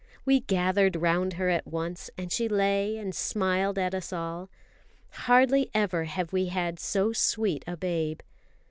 We 0.25 0.39
gathered 0.39 0.95
round 0.95 1.33
her 1.33 1.49
at 1.49 1.67
once, 1.67 2.09
and 2.17 2.31
she 2.31 2.47
lay 2.49 2.97
and 2.97 3.13
smiled 3.13 3.77
at 3.77 3.93
us 3.93 4.11
all. 4.11 4.49
Hardly 5.29 5.69
ever 5.75 6.05
have 6.05 6.33
we 6.33 6.47
had 6.47 6.79
so 6.79 7.13
sweet 7.13 7.63
a 7.67 7.77
babe. 7.77 8.21